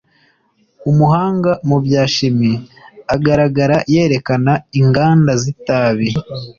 [0.89, 2.51] Umuhanga mu bya shimi
[3.15, 6.09] agaragara yerekana inganda z’itabi